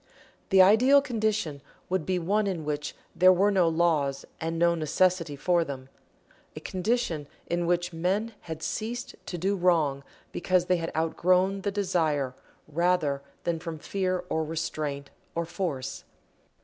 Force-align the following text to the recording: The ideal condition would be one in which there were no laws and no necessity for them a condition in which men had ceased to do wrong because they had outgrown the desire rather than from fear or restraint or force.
The 0.49 0.63
ideal 0.63 0.99
condition 0.99 1.61
would 1.87 2.07
be 2.07 2.17
one 2.17 2.47
in 2.47 2.65
which 2.65 2.95
there 3.15 3.31
were 3.31 3.51
no 3.51 3.67
laws 3.69 4.25
and 4.39 4.57
no 4.57 4.73
necessity 4.73 5.35
for 5.35 5.63
them 5.63 5.89
a 6.55 6.59
condition 6.59 7.27
in 7.45 7.67
which 7.67 7.93
men 7.93 8.33
had 8.49 8.63
ceased 8.63 9.13
to 9.27 9.37
do 9.37 9.55
wrong 9.55 10.03
because 10.31 10.65
they 10.65 10.77
had 10.77 10.91
outgrown 10.97 11.61
the 11.61 11.69
desire 11.69 12.33
rather 12.67 13.21
than 13.43 13.59
from 13.59 13.77
fear 13.77 14.23
or 14.27 14.43
restraint 14.43 15.11
or 15.35 15.45
force. 15.45 16.03